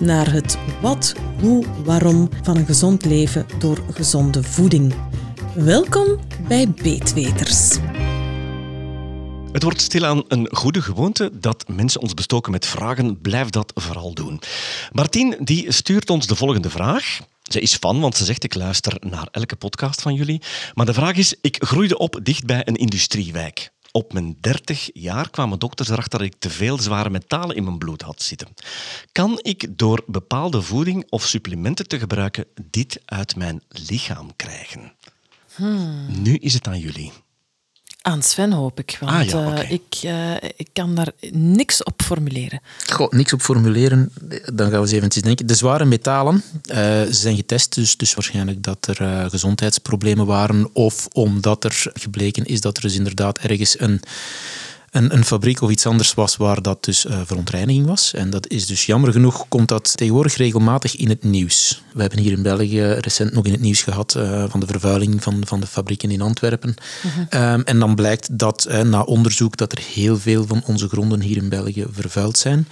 [0.00, 4.94] naar het wat, hoe, waarom van een gezond leven door gezonde voeding.
[5.54, 7.78] Welkom bij Beetweters.
[9.52, 13.20] Het wordt stilaan een goede gewoonte dat mensen ons bestoken met vragen.
[13.20, 14.40] Blijf dat vooral doen.
[14.92, 17.18] Martien die stuurt ons de volgende vraag.
[17.42, 20.42] Ze is fan, want ze zegt ik luister naar elke podcast van jullie.
[20.74, 23.70] Maar de vraag is, ik groeide op dicht bij een industriewijk.
[23.92, 27.78] Op mijn 30 jaar kwamen dokters erachter dat ik te veel zware metalen in mijn
[27.78, 28.48] bloed had zitten.
[29.12, 34.92] Kan ik door bepaalde voeding of supplementen te gebruiken dit uit mijn lichaam krijgen?
[36.08, 37.12] Nu is het aan jullie.
[38.08, 42.02] Aan Sven hoop ik, want Ah, ja, eh, ik, eh, ik kan daar niks op
[42.02, 42.60] formuleren.
[42.86, 44.12] Goh, niks op formuleren.
[44.54, 45.46] Dan gaan we eens eventjes denken.
[45.46, 51.64] De zware metalen eh, zijn getest, dus, dus waarschijnlijk dat er gezondheidsproblemen waren of omdat
[51.64, 54.00] er gebleken is dat er dus inderdaad ergens een,
[54.90, 58.14] een, een fabriek of iets anders was waar dat dus eh, verontreiniging was.
[58.14, 61.82] En dat is dus jammer genoeg, komt dat tegenwoordig regelmatig in het nieuws.
[61.92, 65.22] We hebben hier in België recent nog in het nieuws gehad eh, van de vervuiling
[65.22, 66.74] van, van de fabrieken in Antwerpen.
[67.28, 71.20] Ehm, en dan blijkt dat eh, na onderzoek dat er heel veel van onze gronden
[71.20, 72.68] hier in België vervuild zijn.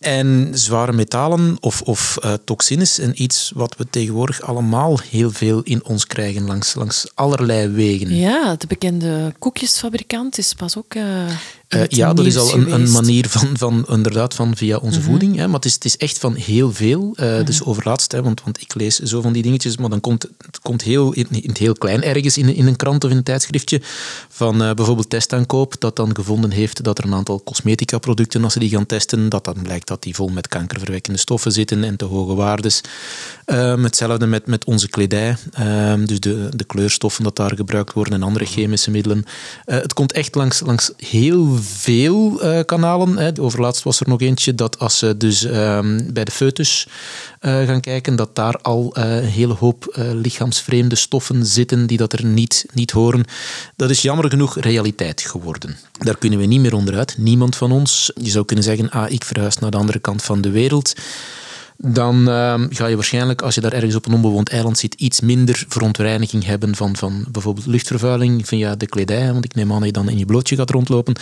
[0.00, 5.60] En zware metalen of, of eh, toxines zijn iets wat we tegenwoordig allemaal heel veel
[5.62, 8.14] in ons krijgen langs, langs allerlei wegen.
[8.14, 10.94] Ja, de bekende koekjesfabrikant is pas ook.
[10.94, 11.26] eh,
[11.70, 15.36] Eh, ja, dat is al een, manier van, van inderdaad van via onze voeding.
[15.36, 17.12] Hè, maar het is, het is echt van heel veel.
[17.16, 20.22] Eh, Dus overlaatst, hè, want, want ik lees zo van die dingetjes, maar dan komt
[20.22, 23.16] het komt heel, in, in het heel klein ergens in, in een krant of in
[23.16, 23.80] een tijdschriftje
[24.28, 28.52] van eh, bijvoorbeeld testaankoop, dat dan gevonden heeft dat er een aantal cosmetica producten, als
[28.52, 31.96] ze die gaan testen, dat dan blijkt dat die vol met kankerverwekkende stoffen zitten en
[31.96, 32.80] te hoge waardes.
[33.44, 38.14] Ehm, hetzelfde met, met onze kledij, Ehm, dus de, de kleurstoffen dat daar gebruikt worden
[38.14, 39.24] en andere chemische middelen.
[39.64, 43.16] Het komt echt langs, langs heel veel eh, kanalen.
[43.16, 43.40] Hè.
[43.40, 46.86] Overlaatst was er nog eentje dat als ze dus ehm, bij de foetus
[47.40, 52.12] eh, gaan kijken, dat daar al eh, een hele hoop lichaamsvreemde stoffen zitten die dat
[52.12, 53.24] er niet, niet horen.
[53.76, 55.76] Dat is jammer genoeg realiteit geworden.
[55.98, 57.14] Daar kunnen we niet meer onderuit.
[57.18, 58.12] Niemand van ons.
[58.14, 60.94] Je zou kunnen zeggen, ah, ik verhuis naar de andere kant van de wereld
[61.82, 65.20] dan ehm, ga je waarschijnlijk, als je daar ergens op een onbewoond eiland zit, iets
[65.20, 69.86] minder verontreiniging hebben van, van bijvoorbeeld luchtvervuiling via de kledij, want ik neem aan dat
[69.86, 71.14] je dan in je blootje gaat rondlopen.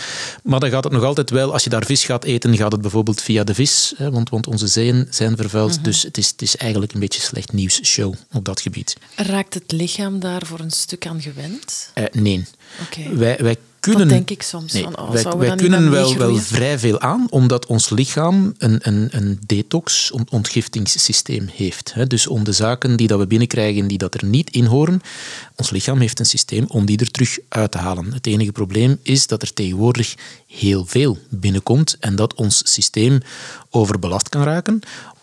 [0.43, 2.81] Maar dan gaat het nog altijd wel, als je daar vis gaat eten, gaat het
[2.81, 6.41] bijvoorbeeld via de vis, hè, want, want onze zeeën zijn vervuild, dus het is, het
[6.41, 8.97] is eigenlijk een beetje slecht nieuws show op dat gebied.
[9.15, 11.91] Raakt het lichaam daar voor een stuk aan gewend?
[11.93, 12.45] Eh, nee.
[12.81, 13.15] Oké.
[13.15, 14.07] Wij, wij kunnen...
[14.07, 14.73] Dat denk ik soms.
[14.73, 19.07] Nee, van, oh, wij, kunnen wel, wel vrij veel aan, omdat ons lichaam een, een,
[19.11, 22.09] een detox, ont- ontgiftingssysteem heeft.
[22.09, 25.01] Dus om de zaken die dat we binnenkrijgen die dat er niet in horen,
[25.55, 28.13] ons lichaam heeft een systeem om die er terug uit te halen.
[28.13, 30.15] Het enige probleem is dat er tegenwoordig
[30.47, 33.19] heel veel binnenkomt en dat ons systeem
[33.69, 34.79] overbelast kan raken,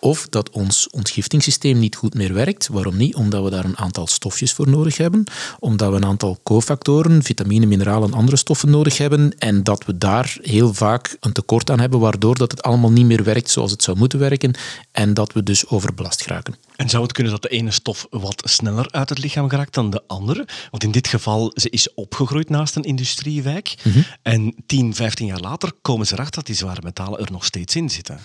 [0.07, 2.69] of dat ons ontgiftingssysteem niet goed meer werkt.
[2.69, 3.15] Waarom niet?
[3.15, 5.25] Omdat we daar een aantal stofjes voor nodig hebben,
[5.59, 9.99] omdat we een aantal cofactoren, vitamine, mineralen en andere stoffen nodig hebben en dat we
[9.99, 13.71] daar heel vaak een tekort aan hebben, waardoor dat het allemaal niet meer werkt zoals
[13.71, 14.55] het zou moeten werken
[14.93, 16.55] en dat we dus overbelast geraken.
[16.77, 19.91] En zou het kunnen dat de ene stof wat sneller uit het lichaam geraakt dan
[19.91, 20.47] de andere?
[20.71, 23.75] Want in dit geval, ze is opgegroeid naast een industriewijk.
[24.23, 27.77] En 10, 15 jaar later komen ze erachter dat die zware metalen er nog steeds
[27.77, 28.21] in zitten.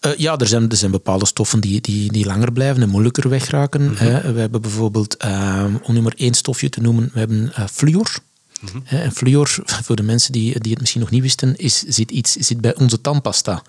[0.00, 3.28] Eh, ja, er zijn, er zijn bepaalde stoffen die, die, die langer blijven en moeilijker
[3.28, 3.96] wegraken.
[3.96, 4.32] hè.
[4.32, 8.18] We hebben bijvoorbeeld, eh, om nu maar één stofje te noemen, we hebben eh, fluor.
[8.84, 12.10] Hè, En fluor, voor de mensen die, die het misschien nog niet wisten, is, zit,
[12.10, 13.62] iets, zit bij onze tandpasta.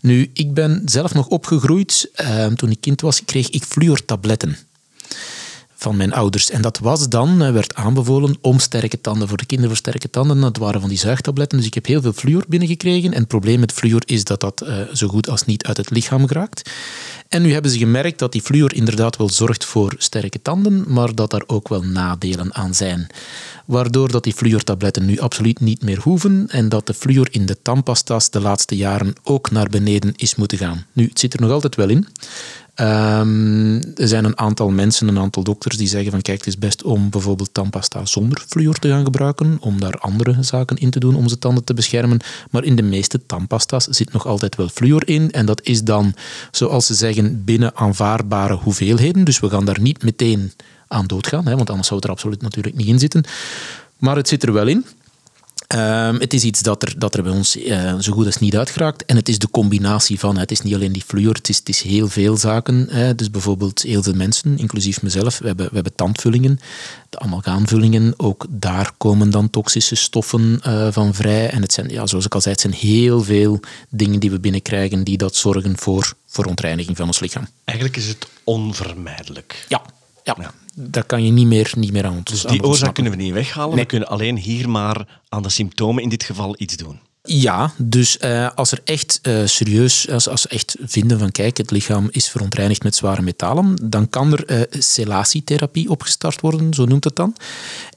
[0.00, 2.10] Nu, ik ben zelf nog opgegroeid.
[2.14, 4.56] eh, toen ik kind was, kreeg ik fluortabletten
[5.78, 6.50] van mijn ouders.
[6.50, 10.10] En dat was dan, eh, werd aanbevolen om sterke tanden, voor de kinderen voor sterke
[10.10, 10.40] tanden.
[10.40, 11.58] Dat waren van die zuigtabletten.
[11.58, 13.12] Dus ik heb heel veel fluor binnengekregen.
[13.12, 15.90] En het probleem met fluor is dat dat eh, zo goed als niet uit het
[15.90, 16.70] lichaam geraakt.
[17.28, 21.14] En nu hebben ze gemerkt dat die fluor inderdaad wel zorgt voor sterke tanden, maar
[21.14, 23.06] dat daar ook wel nadelen aan zijn.
[23.64, 27.62] Waardoor dat die fluortabletten nu absoluut niet meer hoeven en dat de fluor in de
[27.62, 30.86] tandpasta's de laatste jaren ook naar beneden is moeten gaan.
[30.92, 32.06] Nu, het zit er nog altijd wel in.
[32.78, 36.58] Ehm, er zijn een aantal mensen, een aantal dokters die zeggen van kijk, het is
[36.58, 40.98] best om bijvoorbeeld tandpasta zonder fluor te gaan gebruiken, om daar andere zaken in te
[40.98, 42.20] doen om zijn tanden te beschermen.
[42.50, 46.14] Maar in de meeste tandpasta's zit nog altijd wel fluor in en dat is dan,
[46.50, 49.24] zoals ze zeggen, binnen aanvaardbare hoeveelheden.
[49.24, 50.52] Dus we gaan daar niet meteen
[50.88, 53.24] aan doodgaan, hè, want anders zou het er absoluut natuurlijk niet in zitten.
[53.98, 54.84] Maar het zit er wel in.
[55.68, 58.56] Ehm, het is iets dat er, dat er bij ons uh, zo goed als niet
[58.56, 59.04] uitgeraakt.
[59.04, 61.68] En het is de combinatie van, het is niet alleen die fluor, het is, het
[61.68, 62.86] is heel veel zaken.
[62.90, 63.14] Hè.
[63.14, 66.60] Dus bijvoorbeeld heel veel mensen, inclusief mezelf, we hebben, we hebben tandvullingen,
[67.10, 68.14] de amalgaanvullingen.
[68.16, 71.50] Ook daar komen dan toxische stoffen uh, van vrij.
[71.50, 74.40] En het zijn, ja, zoals ik al zei, het zijn heel veel dingen die we
[74.40, 77.48] binnenkrijgen die dat zorgen voor verontreiniging van ons lichaam.
[77.64, 79.64] Eigenlijk is het onvermijdelijk.
[79.68, 79.82] Ja,
[80.36, 80.42] ja.
[80.42, 83.32] ja daar kan je niet meer, niet meer aan Dus die oorzaak kunnen we niet
[83.32, 83.76] weghalen.
[83.76, 87.00] We kunnen alleen hier maar aan de symptomen in dit geval iets doen.
[87.22, 91.70] Ja, dus uh, als er echt uh, serieus, als, als echt vinden van kijk, het
[91.70, 97.04] lichaam is verontreinigd met zware metalen, dan kan er uh, selatietherapie opgestart worden, zo noemt
[97.04, 97.36] het dan.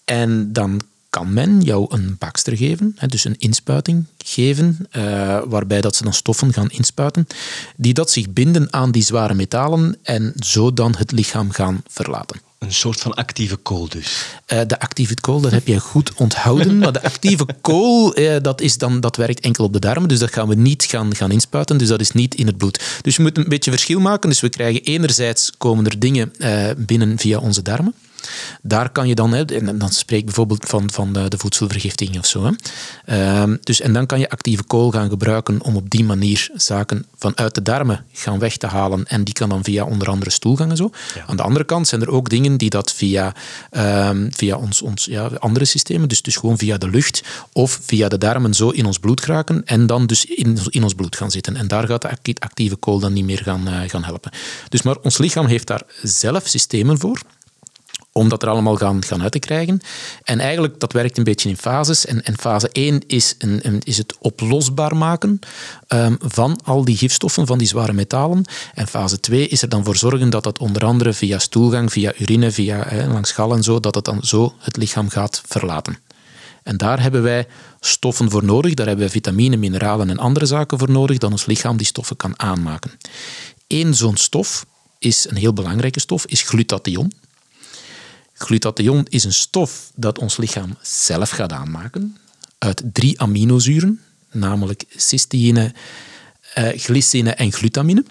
[0.05, 0.81] En dan
[1.11, 5.03] kan men jou een bakster geven, dus een inspuiting geven, uh,
[5.45, 7.27] waarbij dat ze dan stoffen gaan inspuiten,
[7.75, 12.41] die dat zich binden aan die zware metalen en zo dan het lichaam gaan verlaten.
[12.59, 14.25] Een soort van actieve kool dus.
[14.47, 16.77] Uh, de actieve kool, dat heb je goed onthouden.
[16.77, 20.09] Maar de actieve kool, uh, dat, is dan, dat werkt enkel op de darmen.
[20.09, 21.77] Dus dat gaan we niet gaan, gaan inspuiten.
[21.77, 22.99] Dus dat is niet in het bloed.
[23.01, 24.29] Dus we moeten een beetje verschil maken.
[24.29, 27.93] Dus we krijgen enerzijds komen er dingen uh, binnen via onze darmen.
[28.61, 32.25] Daar kan je dan, en dan spreek ik bijvoorbeeld van, van de, de voedselvergiftiging of
[32.25, 32.45] zo.
[32.45, 32.51] Hè.
[33.47, 37.05] Uh, dus, en dan kan je actieve kool gaan gebruiken om op die manier zaken
[37.17, 39.05] vanuit de darmen gaan weg te halen.
[39.05, 40.89] En die kan dan via onder andere stoelgangen zo.
[41.15, 41.25] Ja.
[41.27, 43.33] Aan de andere kant zijn er ook dingen die dat via,
[43.71, 48.07] uh, via ons, ons ja, andere systemen, dus, dus gewoon via de lucht of via
[48.07, 51.31] de darmen zo in ons bloed geraken en dan dus in, in ons bloed gaan
[51.31, 51.55] zitten.
[51.55, 54.31] En daar gaat de actieve kool dan niet meer gaan, uh, gaan helpen.
[54.69, 57.21] Dus maar ons lichaam heeft daar zelf systemen voor
[58.11, 59.81] om dat er allemaal gaan, gaan uit te krijgen.
[60.23, 62.05] En eigenlijk, dat werkt een beetje in fases.
[62.05, 65.39] En, fase 1 is, een, is het oplosbaar maken
[65.87, 68.45] um, van al die gifstoffen, van die zware metalen.
[68.73, 72.13] En fase 2 is er dan voor zorgen dat dat onder andere via stoelgang, via
[72.17, 75.97] urine, via langs gal en zo, dat het dan zo het lichaam gaat verlaten.
[76.63, 77.47] En daar hebben wij
[77.79, 78.73] stoffen voor nodig.
[78.73, 82.15] Daar hebben wij vitamine, mineralen en andere zaken voor nodig, dat ons lichaam die stoffen
[82.15, 82.91] kan aanmaken.
[83.67, 84.65] Eén zo'n stof
[84.99, 87.11] is een heel belangrijke stof, is glutathion.
[88.41, 92.17] Glutathion is een stof dat ons lichaam zelf gaat aanmaken
[92.57, 94.01] uit drie aminozuren,
[94.31, 95.73] namelijk cysteïne,
[96.57, 98.03] uh, glycine en glutamine.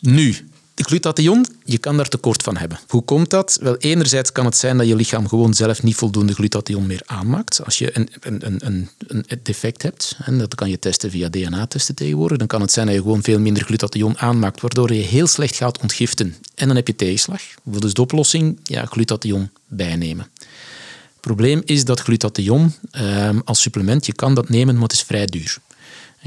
[0.00, 0.48] Nu,
[0.84, 2.78] glutathion, je kan daar tekort van hebben.
[2.88, 3.58] Hoe komt dat?
[3.60, 7.64] Wel, enerzijds kan het zijn dat je lichaam gewoon zelf niet voldoende glutathion meer aanmaakt.
[7.64, 11.94] Als je een, een, een, een defect hebt, en dat kan je testen via DNA-testen
[11.94, 15.26] tegenwoordig, dan kan het zijn dat je gewoon veel minder glutathion aanmaakt, waardoor je heel
[15.26, 16.34] slecht gaat ontgiften.
[16.54, 17.40] En dan heb je tegenslag.
[17.80, 18.60] Is de oplossing?
[18.62, 20.26] Ja, glutathion bijnemen.
[20.36, 25.02] Het probleem is dat glutathion um, als supplement, je kan dat nemen, maar het is
[25.02, 25.58] vrij duur.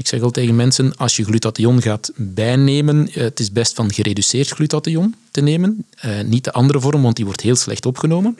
[0.00, 3.92] Ik zeg al tegen mensen, als je glutathion gaat bijnemen, eh, het is best van
[3.92, 5.86] gereduceerd glutathion te nemen.
[6.04, 8.38] Uh, niet de andere vorm, want die wordt heel slecht opgenomen.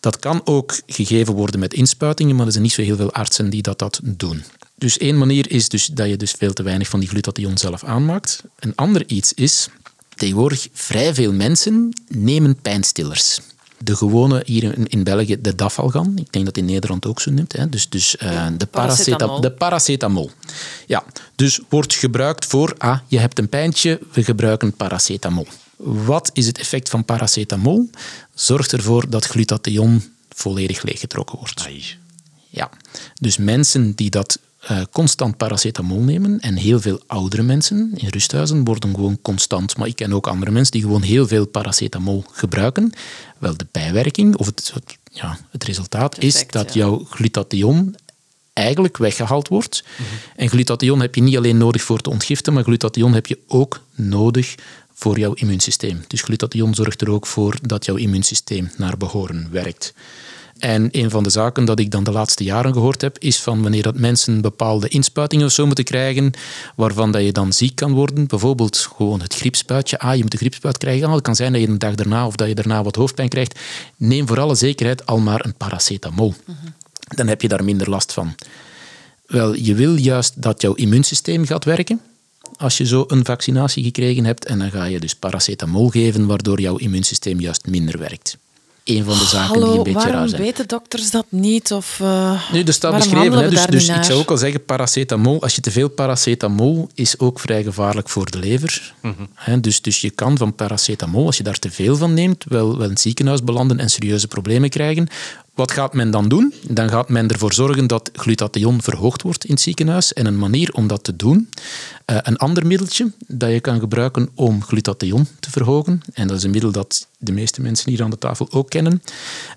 [0.00, 3.50] Dat kan ook gegeven worden met inspuitingen, maar er zijn niet zo heel veel artsen
[3.50, 4.42] die dat, dat doen.
[4.74, 7.84] Dus één manier is dus dat je dus veel te weinig van die glutathion zelf
[7.84, 8.42] aanmaakt.
[8.58, 9.68] Een ander iets is,
[10.14, 13.40] tegenwoordig vrij veel mensen nemen pijnstillers
[13.84, 16.12] de gewone hier in, in België, de dafalgan.
[16.16, 17.52] Ik denk dat in Nederland ook zo noemt.
[17.52, 17.68] Hè.
[17.68, 19.40] Dus, dus uh, de, paracetamol.
[19.40, 20.30] de paracetamol.
[20.86, 25.46] Ja, dus wordt gebruikt voor, ah, je hebt een pijntje, we gebruiken paracetamol.
[25.76, 27.90] Wat is het effect van paracetamol?
[28.34, 31.62] Zorgt ervoor dat glutathion volledig leeggetrokken wordt.
[31.64, 31.84] Ai.
[32.48, 32.70] Ja,
[33.20, 34.38] dus mensen die dat
[34.70, 36.40] uh, constant paracetamol nemen.
[36.40, 39.76] En heel veel oudere mensen in rusthuizen worden gewoon constant.
[39.76, 42.92] Maar ik ken ook andere mensen die gewoon heel veel paracetamol gebruiken.
[43.38, 46.80] Wel, de bijwerking of het, het ja, het resultaat Perfect, is dat ja.
[46.80, 47.96] jouw glutathion
[48.52, 49.84] eigenlijk weggehaald wordt.
[49.84, 50.16] Mm -hmm.
[50.36, 53.80] En glutathion heb je niet alleen nodig voor te ontgiften, maar glutathion heb je ook
[53.94, 54.54] nodig
[54.94, 56.04] voor jouw immuunsysteem.
[56.06, 59.94] Dus glutathion zorgt er ook voor dat jouw immuunsysteem naar behoren werkt.
[60.62, 63.62] En een van de zaken dat ik dan de laatste jaren gehoord heb, is van
[63.62, 66.32] wanneer dat mensen bepaalde inspuitingen of zo moeten krijgen,
[66.76, 68.26] waarvan dat je dan ziek kan worden.
[68.26, 69.98] Bijvoorbeeld gewoon het griepspuitje.
[69.98, 71.06] Ah, je moet een griepspuit krijgen.
[71.06, 73.28] Ah, het kan zijn dat je een dag daarna of dat je daarna wat hoofdpijn
[73.28, 73.58] krijgt.
[73.96, 76.34] Neem voor alle zekerheid al maar een paracetamol.
[76.46, 76.74] Mm -hmm.
[77.16, 78.34] Dan heb je daar minder last van.
[79.26, 82.00] Wel, je wil juist dat jouw immuunsysteem gaat werken
[82.56, 84.44] als je zo een vaccinatie gekregen hebt.
[84.44, 88.36] En dan ga je dus paracetamol geven, waardoor jouw immuunsysteem juist minder werkt.
[88.84, 90.42] Een van de zaken Hallo, die een beetje waarom raar zijn.
[90.42, 91.72] weten dokters dat niet?
[91.72, 94.64] Of, uh, Nu, er staat waarom beschreven, hè, dus, dus ik zou ook al zeggen,
[94.64, 98.94] paracetamol, als je te veel paracetamol, is ook vrij gevaarlijk voor de lever.
[99.34, 102.76] Hè, dus, dus je kan van paracetamol, als je daar te veel van neemt, wel,
[102.76, 105.08] wel in het ziekenhuis belanden en serieuze problemen krijgen.
[105.54, 106.54] Wat gaat men dan doen?
[106.68, 110.12] Dan gaat men ervoor zorgen dat glutathion verhoogd wordt in het ziekenhuis.
[110.12, 111.48] En een manier om dat te doen,
[112.04, 116.42] eh, een ander middeltje dat je kan gebruiken om glutathion te verhogen, en dat is
[116.42, 119.02] een middel dat de meeste mensen hier aan de tafel ook kennen.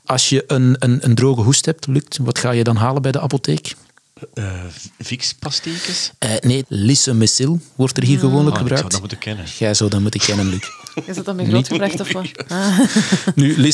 [0.06, 3.12] Als je een, een, een droge hoest hebt, lukt, wat ga je dan halen bij
[3.12, 3.76] de apotheek?
[4.34, 4.54] Uh,
[5.00, 6.12] Vicks-pastiekjes?
[6.26, 8.80] Uh, nee, lisomycil wordt er hier gewoonlijk Ah, ik gebruikt.
[8.80, 9.46] zou dat moeten kennen.
[9.60, 10.64] Jij zou dat moeten kennen, Luc.
[11.06, 12.28] Is dat dan met grootgebracht of wat?
[12.48, 12.80] Ah.
[13.36, 13.68] Nu,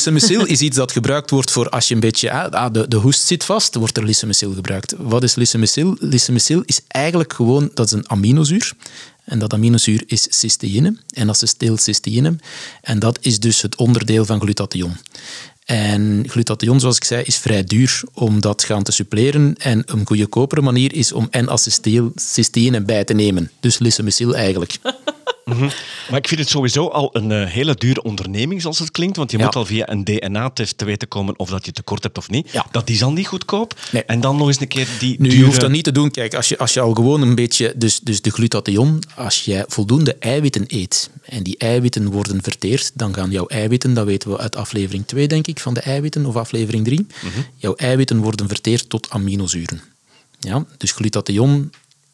[0.46, 2.30] is iets dat gebruikt wordt voor als je een beetje...
[2.30, 4.94] Ah, de, de hoest zit vast, wordt er lisomycil gebruikt.
[4.98, 5.96] Wat is lisomycil?
[5.98, 7.70] Lisomycil is eigenlijk gewoon...
[7.74, 8.72] Dat is een aminozuur.
[9.24, 12.36] En dat aminozuur is cysteïne en acetylcysteïne.
[12.80, 14.96] En dat is dus het onderdeel van glutathion.
[15.64, 19.54] En glutathion, zoals ik zei, is vrij duur om dat gaan te suppleren.
[19.54, 23.50] En een goedkopere manier is om N-acetylcysteïne bij te nemen.
[23.60, 24.78] Dus lisomycil eigenlijk.
[25.54, 25.70] Mm -hmm.
[26.08, 29.16] Maar ik vind het sowieso al een uh, hele dure onderneming, zoals het klinkt.
[29.16, 29.44] Want je ja.
[29.44, 32.50] moet al via een DNA-test te weten komen of dat je tekort hebt of niet.
[32.52, 32.66] Ja.
[32.70, 33.74] Dat is al niet goedkoop.
[33.92, 34.04] Nee.
[34.04, 35.38] En dan nog eens een keer die Nu, dure...
[35.38, 36.10] je hoeft dat niet te doen.
[36.10, 37.72] Kijk, als je, als je al gewoon een beetje...
[37.76, 43.14] Dus, dus de glutathion, als jij voldoende eiwitten eet en die eiwitten worden verteerd, dan
[43.14, 46.36] gaan jouw eiwitten, dat weten we uit aflevering 2, denk ik, van de eiwitten, of
[46.36, 47.44] aflevering 3, mm -hmm.
[47.56, 49.80] jouw eiwitten worden verteerd tot aminozuren.
[50.40, 50.64] Ja?
[50.76, 51.70] Dus glutathion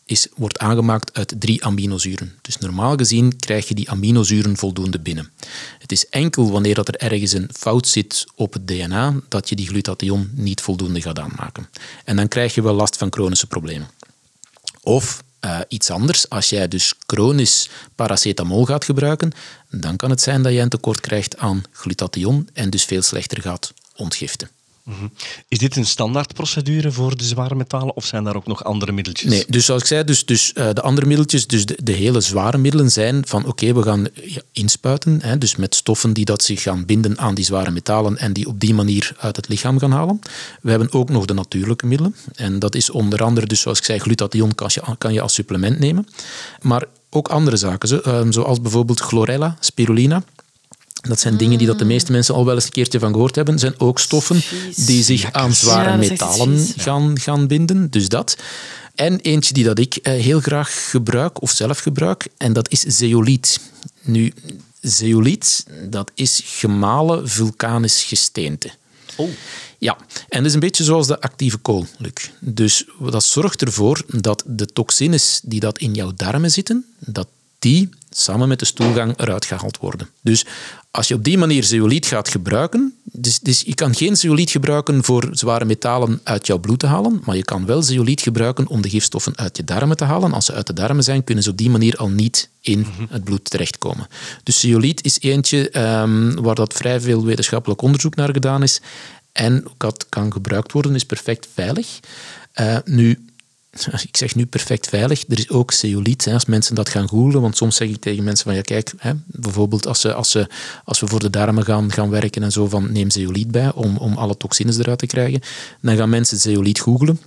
[0.09, 2.38] is, wordt aangemaakt uit drie aminozuren.
[2.43, 5.31] Dus normaal gezien krijg je die aminozuren voldoende binnen.
[5.79, 9.57] Het is enkel wanneer dat er ergens een fout zit op het DNA dat je
[9.57, 11.69] die glutathion niet voldoende gaat aanmaken.
[12.05, 13.88] En dan krijg je wel last van chronische problemen.
[14.83, 19.33] Of uh, iets anders, als jij dus chronisch paracetamol gaat gebruiken,
[19.71, 23.43] dan kan het zijn dat je een tekort krijgt aan glutathion en dus veel slechter
[23.43, 24.50] gaat ontgiften.
[24.95, 25.12] -hmm.
[25.49, 29.30] Is dit een standaardprocedure voor de zware metalen of zijn daar ook nog andere middeltjes?
[29.30, 32.21] Nee, dus zoals ik zei, dus, dus, uh, de andere middeltjes, dus de, de, hele
[32.21, 34.07] zware middelen zijn van oké, we gaan
[34.52, 38.33] inspuiten, hè, dus met stoffen die dat zich gaan binden aan die zware metalen en
[38.33, 40.21] die op die manier uit het lichaam gaan halen.
[40.61, 43.85] We hebben ook nog de natuurlijke middelen en dat is onder andere, dus zoals ik
[43.85, 46.07] zei, glutathion kan je, kan je als supplement nemen,
[46.62, 50.23] maar ook andere zaken, uh, zoals bijvoorbeeld chlorella, spirulina.
[51.00, 53.35] Dat zijn dingen die dat de meeste mensen al wel eens een keertje van gehoord
[53.35, 53.59] hebben.
[53.59, 54.43] zijn ook stoffen
[54.76, 57.90] die zich aan zware Ja, metalen gaan, gaan binden.
[57.90, 58.37] Dus dat.
[58.95, 62.81] En eentje die dat ik eh, heel graag gebruik, of zelf gebruik, en dat is
[62.81, 63.61] zeoliet.
[64.02, 64.33] Nu,
[64.81, 68.71] zeoliet, dat is gemalen vulkanisch gesteente.
[69.17, 69.31] Oh.
[69.78, 69.97] Ja,
[70.28, 72.31] en dat is een beetje zoals de actieve kool, Luc.
[72.40, 77.28] Dus dat zorgt ervoor dat de toxines die dat in jouw darmen zitten, dat
[77.59, 80.09] die samen met de stoelgang eruit gehaald worden.
[80.23, 80.47] Dus
[80.91, 85.05] als je op die manier zeoliet gaat gebruiken, dus, dus je kan geen zeoliet gebruiken
[85.05, 88.81] voor zware metalen uit jouw bloed te halen, maar je kan wel zeoliet gebruiken om
[88.81, 90.33] de gifstoffen uit je darmen te halen.
[90.33, 93.25] Als ze uit de darmen zijn, kunnen ze op die manier al niet in het
[93.25, 94.07] bloed terechtkomen.
[94.43, 98.81] Dus zeoliet is eentje um, waar dat vrij veel wetenschappelijk onderzoek naar gedaan is
[99.33, 102.00] en dat kan gebruikt worden, is perfect veilig.
[102.61, 103.27] Uh, nu,
[103.87, 107.40] ik zeg nu perfect veilig, er is ook zeoliet, hè, als mensen dat gaan googlen,
[107.40, 110.47] want soms zeg ik tegen mensen van ja kijk, hè, bijvoorbeeld als, ze, als, ze,
[110.85, 113.97] als we voor de darmen gaan, gaan werken en zo van neem zeoliet bij om,
[113.97, 115.40] om alle toxines eruit te krijgen,
[115.80, 117.20] dan gaan mensen zeoliet googlen.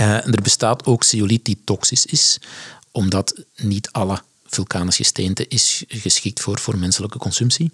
[0.00, 2.40] Uh, er bestaat ook zeoliet die toxisch is,
[2.92, 4.22] omdat niet alle
[4.54, 7.72] vulkanisch gesteente is geschikt voor, voor menselijke consumptie.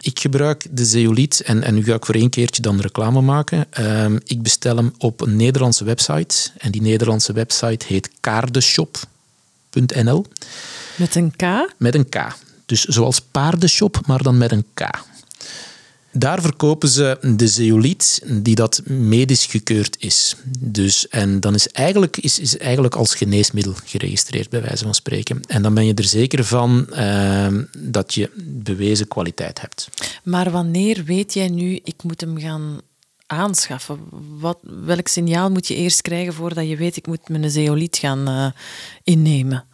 [0.00, 3.66] Ik gebruik de zeoliet, en, en nu ga ik voor één keertje dan reclame maken.
[3.80, 6.50] Uh, ik bestel hem op een Nederlandse website.
[6.58, 10.26] En die Nederlandse website heet kaardeshop.nl.
[10.96, 11.42] Met een K?
[11.76, 12.36] Met een K.
[12.66, 14.90] Dus zoals paardenshop, maar dan met een K.
[16.18, 20.36] Daar verkopen ze de zeoliet die dat medisch gekeurd is.
[20.58, 25.40] Dus, en dan is eigenlijk, is, is eigenlijk als geneesmiddel geregistreerd, bij wijze van spreken.
[25.46, 27.46] En dan ben je er zeker van uh,
[27.78, 29.88] dat je bewezen kwaliteit hebt.
[30.22, 32.80] Maar wanneer weet jij nu, ik moet hem gaan
[33.26, 33.98] aanschaffen?
[34.38, 38.28] Wat, welk signaal moet je eerst krijgen voordat je weet, ik moet mijn zeoliet gaan
[38.28, 38.46] uh,
[39.04, 39.64] innemen?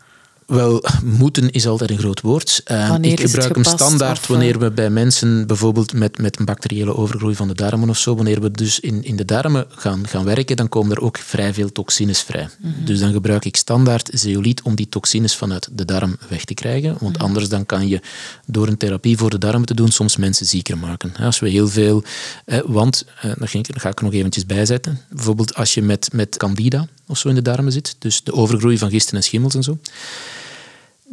[0.52, 2.62] Wel, moeten is altijd een groot woord.
[2.70, 6.96] Uh, ik gebruik hem standaard of, wanneer we bij mensen bijvoorbeeld met, met een bacteriële
[6.96, 10.24] overgroei van de darmen of zo, wanneer we dus in, in de darmen gaan, gaan
[10.24, 12.48] werken, dan komen er ook vrij veel toxines vrij.
[12.58, 12.84] Mm -hmm.
[12.84, 16.90] Dus dan gebruik ik standaard zeoliet om die toxines vanuit de darm weg te krijgen.
[16.90, 17.26] Want mm -hmm.
[17.26, 18.00] anders dan kan je
[18.46, 21.12] door een therapie voor de darmen te doen soms mensen zieker maken.
[21.16, 22.04] Als we heel veel...
[22.44, 25.00] Eh, want, eh, dat ga ik er nog eventjes bijzetten.
[25.10, 28.78] Bijvoorbeeld als je met, met candida of zo in de darmen zit, dus de overgroei
[28.78, 29.78] van gisten en schimmels en zo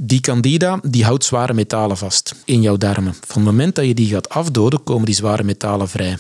[0.02, 3.14] Die candida die houdt zware metalen vast in jouw darmen.
[3.14, 6.18] Van het moment dat je die gaat afdoden, komen die zware metalen vrij.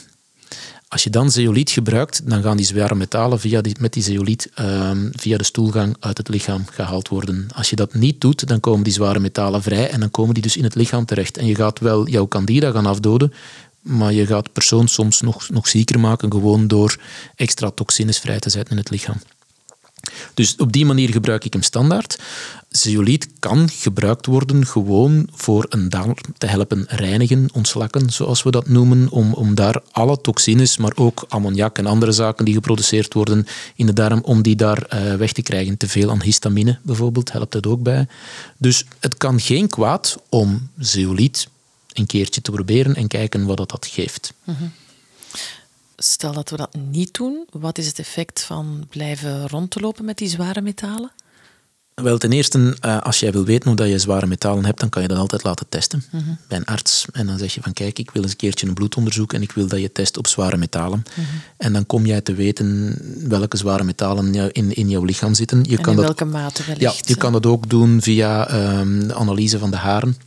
[0.88, 4.50] Als je dan zeoliet gebruikt, dan gaan die zware metalen via die, met die zeoliet
[4.56, 7.48] ehm, via de stoelgang uit het lichaam gehaald worden.
[7.56, 10.44] Als je dat niet doet, dan komen die zware metalen vrij en dan komen die
[10.44, 11.38] dus in het lichaam terecht.
[11.38, 13.34] En je gaat wel jouw candida gaan afdoden,
[13.82, 16.98] maar je gaat de persoon soms nog, nog zieker maken gewoon door
[17.36, 19.18] extra toxines vrij te zetten in het lichaam.
[20.34, 22.20] Dus op die manier gebruik ik hem standaard.
[22.70, 28.68] Zeoliet kan gebruikt worden gewoon voor een darm te helpen reinigen, ontslakken, zoals we dat
[28.68, 33.48] noemen, om, om daar alle toxines, maar ook ammoniak en andere zaken die geproduceerd worden
[33.76, 35.78] in de darm, om die daar uh, weg te krijgen.
[35.78, 38.08] Te veel aan histamine bijvoorbeeld helpt dat ook bij.
[38.58, 41.48] Dus het kan geen kwaad om zeoliet
[41.94, 44.34] een keertje te proberen en kijken wat dat, dat geeft.
[44.44, 44.72] Mm.
[46.02, 50.06] Stel dat we dat niet doen, wat is het effect van blijven rond te lopen
[50.06, 51.12] met die zware metalen?
[51.94, 54.90] Wel, ten eerste, eh, als jij wil weten hoe dat je zware metalen hebt, dan
[54.90, 56.38] kan je dat altijd laten testen mm -hmm.
[56.48, 57.06] bij een arts.
[57.12, 59.52] En dan zeg je van, kijk, ik wil eens een keertje een bloedonderzoek en ik
[59.52, 61.04] wil dat je test op zware metalen.
[61.16, 61.42] Mm -hmm.
[61.58, 65.64] En dan kom jij te weten welke zware metalen in, in jouw lichaam zitten.
[65.64, 66.82] Je en kan in welke dat, mate wellicht.
[66.82, 70.18] Ja, je kan dat ook doen via um, de analyse van de haren.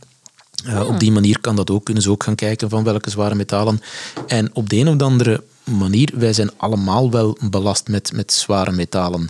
[0.65, 3.35] Uh, Op die manier kan dat ook, kunnen ze ook gaan kijken van welke zware
[3.35, 3.81] metalen.
[4.27, 8.71] En op de een of andere manier, wij zijn allemaal wel belast met, met zware
[8.71, 9.27] metalen.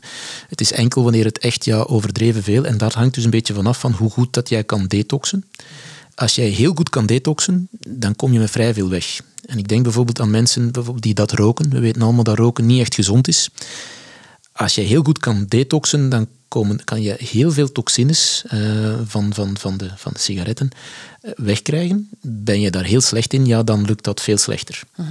[0.47, 3.53] Het is enkel wanneer het echt ja, overdreven veel, en daar hangt dus een beetje
[3.53, 5.45] vanaf van hoe goed dat jij kan detoxen.
[6.15, 9.21] Als jij heel goed kan detoxen, dan kom je met vrij veel weg.
[9.45, 11.69] En ik denk bijvoorbeeld aan mensen bijvoorbeeld die dat roken.
[11.69, 13.49] We weten allemaal dat roken niet echt gezond is.
[14.51, 19.33] Als je heel goed kan detoxen, dan komen, kan je heel veel toxines uh, van,
[19.33, 20.69] van, van, de, van de sigaretten
[21.21, 22.09] uh, wegkrijgen.
[22.21, 24.83] Ben je daar heel slecht in, ja, dan lukt dat veel slechter.
[24.91, 25.07] -huh.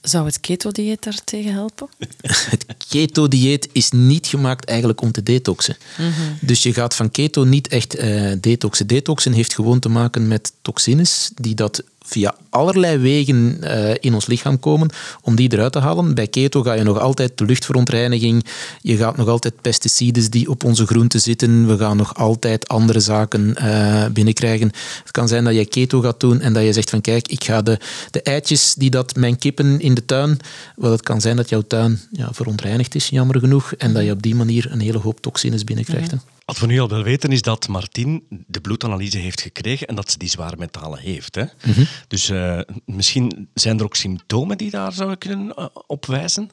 [0.00, 1.88] Zou het keto-dieet daar tegen helpen?
[2.50, 5.76] het keto-dieet is niet gemaakt eigenlijk om te detoxen.
[5.98, 6.38] Mm -hmm.
[6.40, 8.86] Dus je gaat van keto niet echt uh, detoxen.
[8.86, 14.26] Detoxen heeft gewoon te maken met toxines die dat via allerlei wegen uh, in ons
[14.26, 14.90] lichaam komen
[15.22, 16.14] om die eruit te halen.
[16.14, 18.44] Bij keto ga je nog altijd de luchtverontreiniging,
[18.80, 23.00] je gaat nog altijd pesticides die op onze groenten zitten, we gaan nog altijd andere
[23.00, 24.72] zaken uh, binnenkrijgen.
[25.02, 27.44] Het kan zijn dat je keto gaat doen en dat je zegt van kijk, ik
[27.44, 27.78] ga de,
[28.10, 30.38] de eitjes die dat mijn kippen in de tuin,
[30.76, 34.10] wel het kan zijn dat jouw tuin ja, verontreinigd is, jammer genoeg, en dat je
[34.10, 36.12] op die manier een hele hoop toxines binnenkrijgt.
[36.12, 36.34] Mm -hmm.
[36.46, 40.10] Wat we nu al wel weten is dat Martien de bloedanalyse heeft gekregen en dat
[40.10, 41.34] ze die zware metalen heeft.
[41.34, 41.42] Hè?
[41.42, 41.86] Mm -hmm.
[42.08, 46.50] Dus uh, misschien zijn er ook symptomen die daar zouden kunnen uh, op wijzen?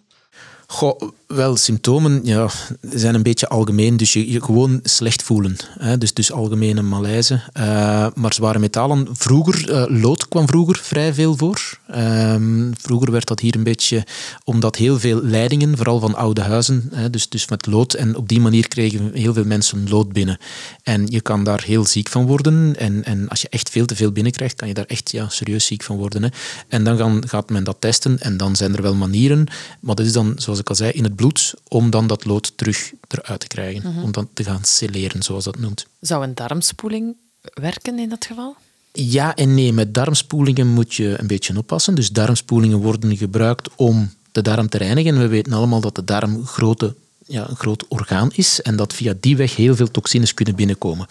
[0.73, 2.49] Goh, wel, symptomen ja,
[2.81, 3.97] zijn een beetje algemeen.
[3.97, 5.55] Dus je, gewoon slecht voelen.
[5.79, 5.97] Hè?
[5.97, 7.41] Dus, dus algemene malaise.
[7.57, 11.79] Uh, maar zware metalen, vroeger, uh, lood kwam vroeger vrij veel voor.
[11.95, 12.35] Uh,
[12.81, 14.05] vroeger werd dat hier een beetje,
[14.43, 17.93] omdat heel veel leidingen, vooral van oude huizen, hè, dus, dus met lood.
[17.93, 20.37] En op die manier kregen heel veel mensen lood binnen.
[20.83, 22.75] En je kan daar heel ziek van worden.
[22.77, 25.65] En, en als je echt veel te veel binnenkrijgt, kan je daar echt ja, serieus
[25.65, 26.23] ziek van worden.
[26.23, 26.29] Hè?
[26.67, 28.19] En dan gaan, gaat men dat testen.
[28.19, 29.47] En dan zijn er wel manieren.
[29.79, 32.57] Maar dat is dan, zoals ik al zei, in het bloed om dan dat lood
[32.57, 33.81] terug eruit te krijgen.
[33.89, 34.03] Mm -hmm.
[34.03, 35.85] Om dan te gaan celeren, zoals dat noemt.
[35.99, 37.15] Zou een darmspoeling
[37.53, 38.55] werken in dat geval?
[38.91, 39.73] Ja en nee.
[39.73, 41.95] Met darmspoelingen moet je een beetje oppassen.
[41.95, 45.17] Dus darmspoelingen worden gebruikt om de darm te reinigen.
[45.17, 46.95] We weten allemaal dat de darm grote,
[47.27, 51.07] ja, een groot orgaan is en dat via die weg heel veel toxines kunnen binnenkomen.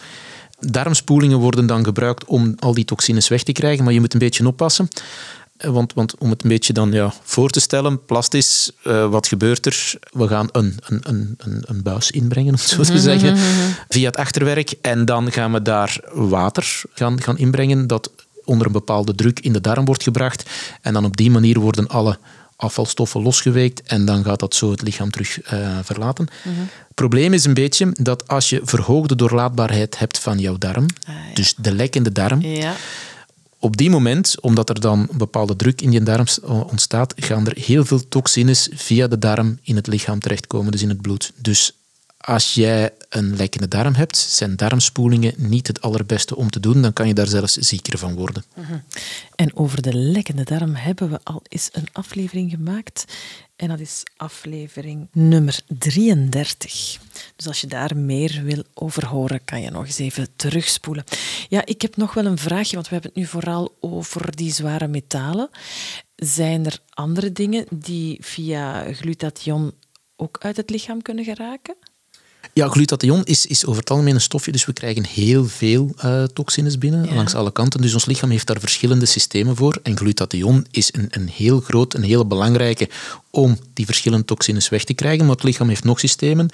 [0.60, 4.18] Darmspoelingen worden dan gebruikt om al die toxines weg te krijgen, maar je moet een
[4.18, 4.88] beetje oppassen.
[5.62, 9.66] Want, want, om het een beetje dan ja, voor te stellen, plastisch, uh, wat gebeurt
[9.66, 9.94] er?
[10.10, 13.36] We gaan een, een, een, een, buis inbrengen, om het zo te zeggen,
[13.88, 14.74] via het achterwerk.
[14.80, 18.10] En dan gaan we daar water gaan, gaan inbrengen, dat
[18.44, 20.50] onder een bepaalde druk in de darm wordt gebracht.
[20.80, 22.18] En dan op die manier worden alle
[22.56, 26.28] afvalstoffen losgeweekt en dan gaat dat zo het lichaam terug uh, verlaten.
[26.42, 31.14] Het probleem is een beetje dat als je verhoogde doorlaatbaarheid hebt van jouw darm, ah,
[31.14, 31.34] ja.
[31.34, 32.74] dus de lekkende darm, ja
[33.62, 36.26] op die moment, omdat er dan een bepaalde druk in je darm
[36.70, 40.88] ontstaat, gaan er heel veel toxines via de darm in het lichaam terechtkomen, dus in
[40.88, 41.32] het bloed.
[41.36, 41.72] Dus
[42.22, 46.82] als jij een lekkende darm hebt, zijn darmspoelingen niet het allerbeste om te doen.
[46.82, 48.44] Dan kan je daar zelfs zieker van worden.
[48.58, 48.78] Uh-huh.
[49.34, 53.04] En over de lekkende darm hebben we al eens een aflevering gemaakt.
[53.56, 56.98] En dat is aflevering nummer 33.
[57.36, 61.04] Dus als je daar meer wil over horen, kan je nog eens even terugspoelen.
[61.48, 64.52] Ja, ik heb nog wel een vraagje, want we hebben het nu vooral over die
[64.52, 65.50] zware metalen.
[66.16, 69.72] Zijn er andere dingen die via glutathion
[70.16, 71.74] ook uit het lichaam kunnen geraken?
[72.54, 76.24] Ja, glutathion is, is over het algemeen een stofje, dus we krijgen heel veel uh,
[76.24, 77.14] toxines binnen, ja.
[77.14, 77.80] langs alle kanten.
[77.80, 79.78] Dus ons lichaam heeft daar verschillende systemen voor.
[79.82, 82.88] En glutathion is een, een heel groot, een hele belangrijke
[83.30, 85.26] om die verschillende toxines weg te krijgen.
[85.26, 86.48] Maar het lichaam heeft nog systemen.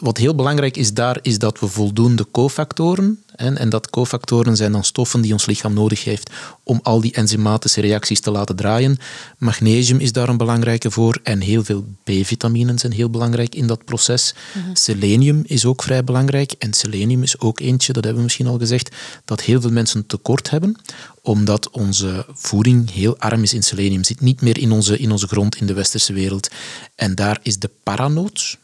[0.00, 4.72] Wat heel belangrijk is daar, is dat we voldoende cofactoren En, en dat cofactoren zijn
[4.72, 6.30] dan stoffen die ons lichaam nodig heeft
[6.62, 8.96] om al die enzymatische reacties te laten draaien.
[9.38, 13.84] Magnesium is daar een belangrijke voor en heel veel B-vitaminen zijn heel belangrijk in dat
[13.84, 14.34] proces.
[14.72, 18.58] Selenium is ook vrij belangrijk en selenium is ook eentje, dat hebben we misschien al
[18.58, 18.94] gezegd,
[19.24, 20.76] dat heel veel mensen tekort hebben
[21.24, 24.04] omdat onze voeding heel arm is in selenium.
[24.04, 26.48] Zit niet meer in onze, in onze grond in de westerse wereld.
[26.94, 28.58] En daar is de paranoot,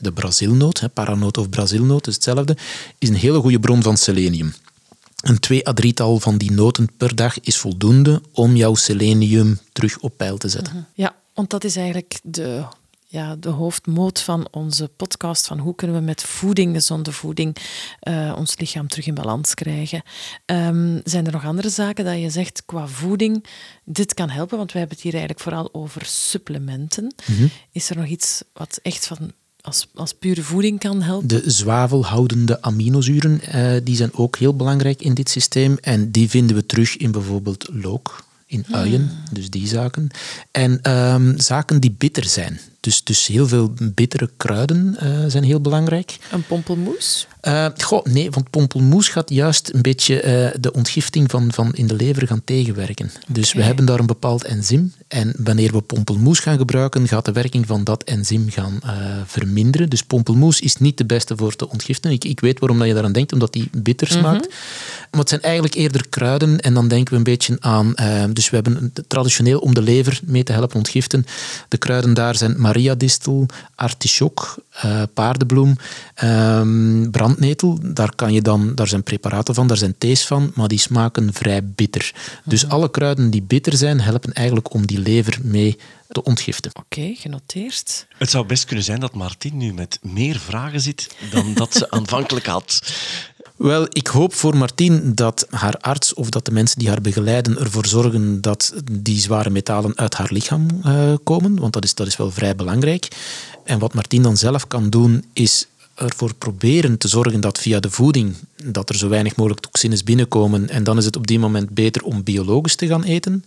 [0.00, 2.56] de Brazilnoot, paranoot of Brazilnoot, is hetzelfde,
[2.98, 4.52] is een hele goede bron van selenium.
[5.20, 9.98] Een twee à drietal van die noten per dag is voldoende om jouw selenium terug
[9.98, 10.72] op peil te zetten.
[10.74, 10.84] Mhm.
[10.94, 12.64] Ja, want dat is eigenlijk de,
[13.06, 15.46] ja, de hoofdmoot van onze podcast.
[15.46, 17.56] Van hoe kunnen we met voeding, gezonde voeding,
[18.08, 20.02] uh, ons lichaam terug in balans krijgen.
[20.46, 23.44] Um, zijn er nog andere zaken dat je zegt qua voeding,
[23.84, 24.58] dit kan helpen?
[24.58, 27.14] Want we hebben het hier eigenlijk vooral over supplementen.
[27.26, 27.46] Mhm.
[27.72, 31.28] Is er nog iets wat echt van als, als pure voeding kan helpen.
[31.28, 35.76] De zwavelhoudende aminozuren uh, die zijn ook heel belangrijk in dit systeem.
[35.80, 39.34] En die vinden we terug in bijvoorbeeld look, in uien, hmm.
[39.34, 40.08] dus die zaken.
[40.50, 42.60] En um, zaken die bitter zijn.
[42.80, 46.16] Dus, dus heel veel bittere kruiden uh, zijn heel belangrijk.
[46.32, 47.26] Een pompelmoes?
[47.42, 51.86] Uh, goh, nee, want pompelmoes gaat juist een beetje uh, de ontgifting van, van in
[51.86, 53.10] de lever gaan tegenwerken.
[53.28, 54.92] Dus we hebben daar een bepaald enzym.
[55.08, 58.80] En wanneer we pompelmoes gaan gebruiken, gaat de werking van dat enzym gaan
[59.26, 59.88] verminderen.
[59.88, 62.10] Dus pompelmoes is niet de beste voor te ontgiften.
[62.10, 64.18] Ik, ik weet waarom dat je daaraan denkt, omdat die bitter mhm.
[64.18, 64.48] smaakt.
[65.10, 66.60] Maar het zijn eigenlijk eerder kruiden.
[66.60, 67.94] En dan denken we een beetje aan...
[68.32, 71.26] dus we hebben traditioneel om de lever mee te helpen ontgiften.
[71.68, 75.76] De kruiden daar zijn mariadistel, artichok, uh, paardenbloem,
[76.24, 77.78] um, brandnetel.
[77.82, 81.32] Daar, kan je dan, daar zijn preparaten van, daar zijn thees van, maar die smaken
[81.32, 82.14] vrij bitter.
[82.44, 82.72] Dus mhm.
[82.72, 85.78] alle kruiden die bitter zijn, helpen eigenlijk om die lever mee
[86.08, 86.70] te ontgiften.
[86.74, 88.06] Oké, genoteerd.
[88.18, 91.90] Het zou best kunnen zijn dat Martin nu met meer vragen zit dan dat ze
[91.96, 92.80] aanvankelijk had.
[93.60, 97.58] Wel, ik hoop voor Martien dat haar arts of dat de mensen die haar begeleiden
[97.58, 102.06] ervoor zorgen dat die zware metalen uit haar lichaam uh, komen, want dat is, dat
[102.06, 103.08] is wel vrij belangrijk.
[103.64, 107.90] En wat Martien dan zelf kan doen, is ervoor proberen te zorgen dat via de
[107.90, 110.68] voeding dat er zo weinig mogelijk toxines binnenkomen.
[110.68, 113.44] En dan is het op die moment beter om biologisch te gaan eten.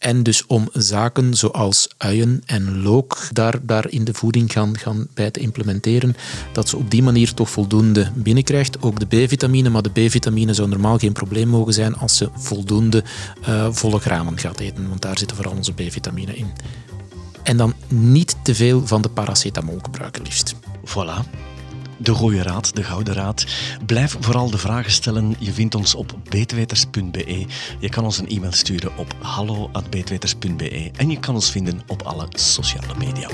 [0.00, 5.08] En dus om zaken zoals uien en look daar, daar in de voeding gaan, gaan
[5.14, 6.16] bij te implementeren,
[6.52, 8.82] dat ze op die manier toch voldoende binnenkrijgt.
[8.82, 13.04] Ook de B-vitamine, maar de B-vitamine zou normaal geen probleem mogen zijn als ze voldoende
[13.48, 16.52] uh, volle gramen gaat eten, want daar zitten vooral onze B-vitamine in.
[17.42, 20.54] En dan niet te veel van de paracetamol gebruiken, liefst.
[20.84, 21.49] Voilà
[22.00, 23.46] de rode raad, de gouden raad.
[23.86, 25.34] Blijf vooral de vragen stellen.
[25.38, 27.46] Je vindt ons op beetweters.be.
[27.78, 32.26] Je kan ons een e-mail sturen op hallo.beetweters.be en je kan ons vinden op alle
[32.30, 33.28] sociale media.